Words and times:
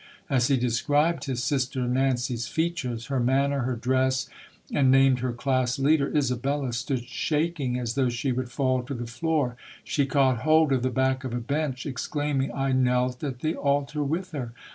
As 0.31 0.47
he 0.47 0.57
de 0.57 0.71
scribed 0.71 1.25
his 1.25 1.43
sister 1.43 1.87
Nancy's 1.87 2.47
features, 2.47 3.05
her 3.05 3.19
manner, 3.19 3.59
her 3.65 3.75
dress, 3.75 4.27
and 4.73 4.89
named 4.89 5.19
her 5.19 5.31
class 5.31 5.77
leader, 5.77 6.11
Isabella 6.17 6.73
stood 6.73 7.05
shaking 7.05 7.77
as 7.77 7.93
though 7.93 8.09
she 8.09 8.31
would 8.31 8.49
fall 8.49 8.81
to 8.81 8.95
the 8.95 9.05
floor. 9.05 9.55
She 9.83 10.07
caught 10.07 10.37
hold 10.39 10.71
of 10.73 10.81
the 10.81 10.89
back 10.89 11.23
of 11.23 11.35
a 11.35 11.39
bench, 11.39 11.85
ex 11.85 12.07
claiming, 12.07 12.51
"I 12.51 12.71
knelt 12.71 13.23
at 13.23 13.41
the 13.41 13.53
altar 13.53 14.01
with 14.03 14.31
her. 14.31 14.53